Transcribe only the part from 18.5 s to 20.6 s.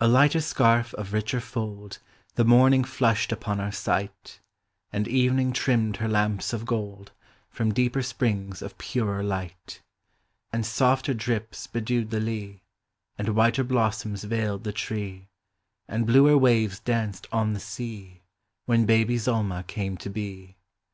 When baby Zulma came to be!